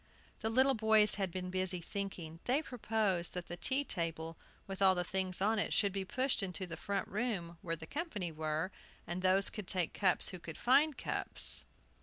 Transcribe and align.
The 0.39 0.49
little 0.49 0.73
boys 0.73 1.13
had 1.21 1.29
been 1.29 1.51
busy 1.51 1.79
thinking. 1.79 2.39
They 2.45 2.63
proposed 2.63 3.35
that 3.35 3.45
the 3.45 3.55
tea 3.55 3.83
table, 3.83 4.35
with 4.65 4.81
all 4.81 4.95
the 4.95 5.03
things 5.03 5.41
on, 5.43 5.69
should 5.69 5.93
be 5.93 6.05
pushed 6.05 6.41
into 6.41 6.65
the 6.65 6.75
front 6.75 7.07
room, 7.07 7.59
where 7.61 7.75
the 7.75 7.85
company 7.85 8.31
were; 8.31 8.71
and 9.05 9.21
those 9.21 9.51
could 9.51 9.67
take 9.67 9.93
cups 9.93 10.29
who 10.29 10.39
could 10.39 10.57
find 10.57 10.97
cups. 10.97 11.65